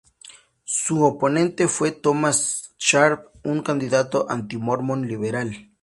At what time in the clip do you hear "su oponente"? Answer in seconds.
0.65-1.67